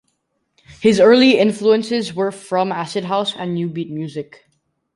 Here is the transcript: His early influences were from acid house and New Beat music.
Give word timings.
His 0.79 0.99
early 0.99 1.37
influences 1.37 2.15
were 2.15 2.31
from 2.31 2.71
acid 2.71 3.03
house 3.05 3.35
and 3.35 3.53
New 3.53 3.69
Beat 3.69 3.91
music. 3.91 4.49